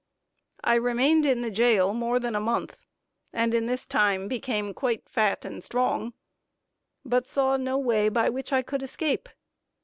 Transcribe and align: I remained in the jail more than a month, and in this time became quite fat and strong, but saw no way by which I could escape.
I 0.63 0.73
remained 0.73 1.27
in 1.27 1.41
the 1.41 1.51
jail 1.51 1.93
more 1.93 2.19
than 2.19 2.35
a 2.35 2.39
month, 2.39 2.87
and 3.31 3.53
in 3.53 3.67
this 3.67 3.85
time 3.85 4.27
became 4.27 4.73
quite 4.73 5.07
fat 5.07 5.45
and 5.45 5.63
strong, 5.63 6.13
but 7.05 7.27
saw 7.27 7.55
no 7.55 7.77
way 7.77 8.09
by 8.09 8.27
which 8.27 8.51
I 8.51 8.63
could 8.63 8.81
escape. 8.81 9.29